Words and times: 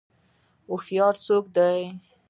هوشیار 0.69 1.13
څوک 1.25 1.45
دی؟ 1.55 1.77